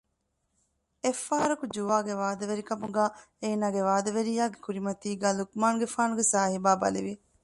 [1.03, 3.11] އެއްފަހަރަކު ޖުވާގެ ވާދަވެރިކަމުގައި
[3.41, 7.13] އޭނާގެ ވާދަވެރިޔާގެ ކުރިމަތީގައި ލުޤުމާނުގެފާނުގެ ސާހިބާ ބަލިވި